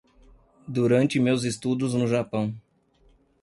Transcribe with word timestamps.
Durante 0.67 1.19
meus 1.19 1.43
estudos 1.43 1.93
no 1.93 2.07
Japão 2.07 2.55